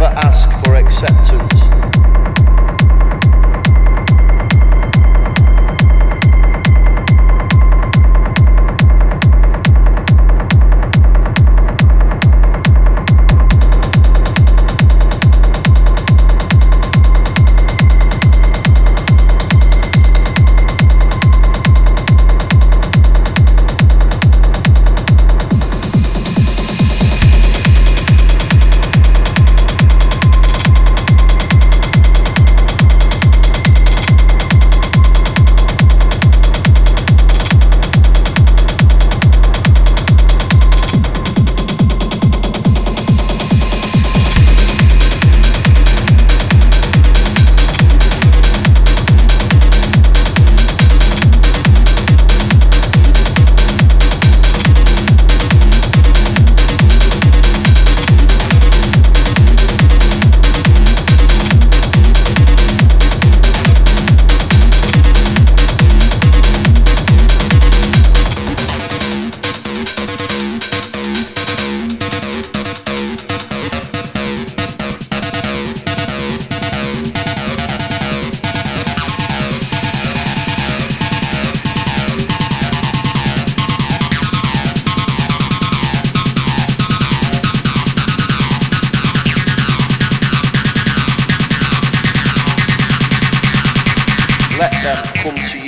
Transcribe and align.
never 0.00 0.14
ask 0.16 0.48
for 0.64 0.76
acceptance. 0.76 1.59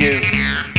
you. 0.03 0.72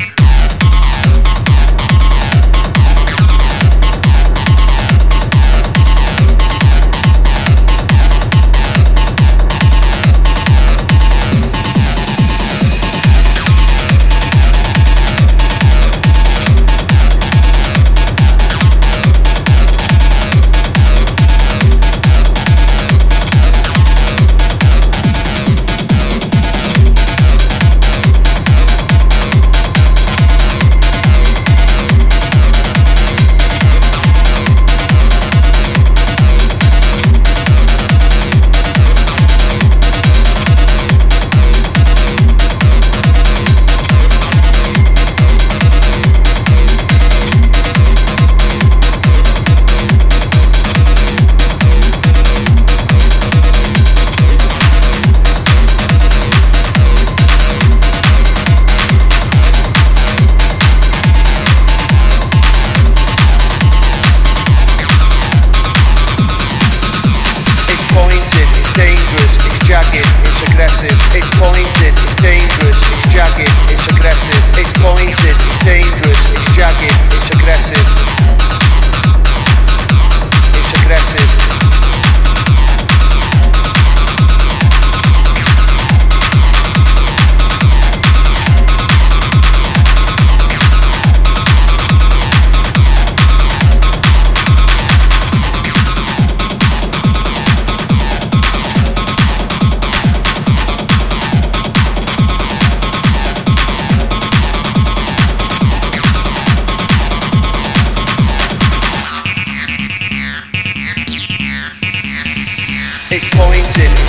jagged, 69.94 70.28
it's 70.28 70.42
aggressive, 70.50 70.98
it's 71.14 71.30
pointed, 71.38 71.94
it's 71.94 72.22
dangerous, 72.22 72.78
it's 72.78 73.14
jagged, 73.14 73.50
it's 73.70 73.88
aggressive, 73.88 74.44
it's 74.58 74.74
pointed. 74.82 75.23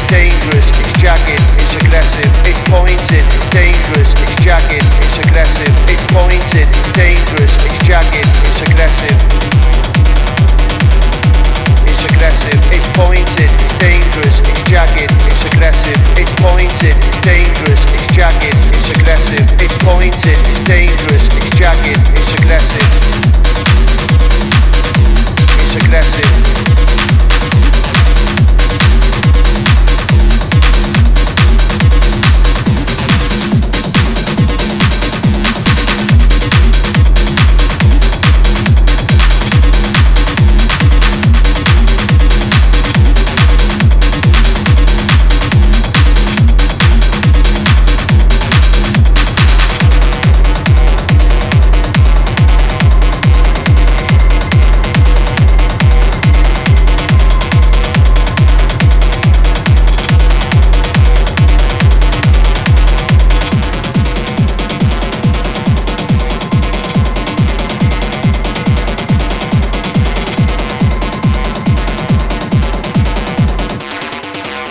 dangerous, 0.09 0.67
it's 0.67 0.93
jagged, 1.01 1.41
it's 1.61 1.75
aggressive, 1.85 2.31
it's 2.47 2.61
pointed, 2.69 3.25
it's 3.25 3.51
dangerous. 3.51 4.14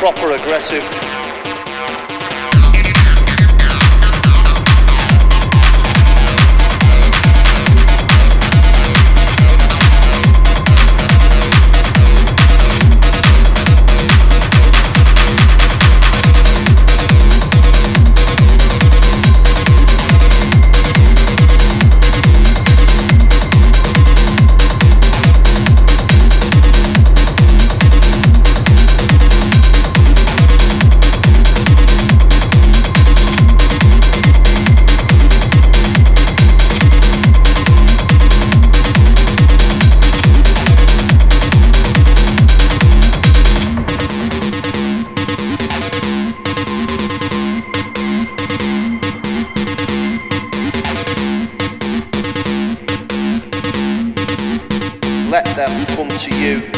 proper 0.04 0.34
aggressive. 0.34 1.13
Come 55.66 56.10
to 56.10 56.36
you. 56.36 56.73